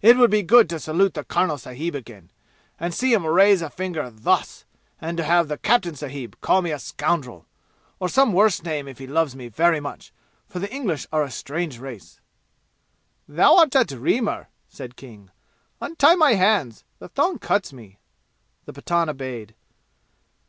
[0.00, 2.30] It would be good to salute the karnal sahib again
[2.78, 4.64] and see him raise a finger, thus;
[5.00, 7.46] and to have the captain sahib call me a scoundrel
[7.98, 10.12] or some worse name if he loves me very much,
[10.48, 12.20] for the English are a strange race"
[13.36, 15.32] "Thou art a dreamer!" said King.
[15.80, 17.98] "Untie my hands; the thong cuts me."
[18.66, 19.56] The Pathan obeyed.